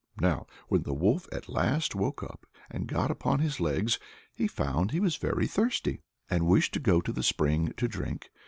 [0.19, 3.99] Now when the wolf at last woke up and got upon his legs,
[4.33, 8.31] he found he was very thirsty, and wished to go to the spring to drink.